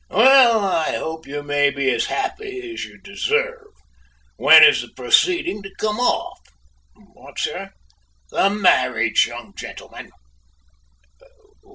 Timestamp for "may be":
1.43-1.91